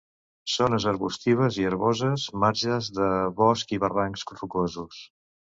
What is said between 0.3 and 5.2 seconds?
Zones arbustives i herboses, marges de bosc i barrancs rocosos.